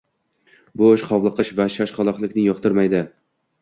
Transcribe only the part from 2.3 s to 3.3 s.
yoqtirmaydi.